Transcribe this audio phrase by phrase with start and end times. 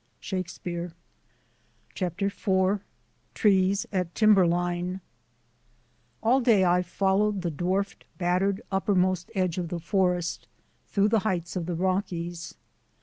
[0.31, 0.93] —Shakespeare.
[1.93, 2.79] CHAPTER IV
[3.35, 4.99] TREES AT TIMBERLINE
[6.23, 10.47] A LL day I followed the dwarfed, battered, /\ uppermost edge of the forest
[10.87, 12.55] through the "^ heights of the Rockies.